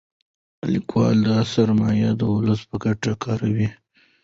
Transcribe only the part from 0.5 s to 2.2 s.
لیکوال دا سرمایه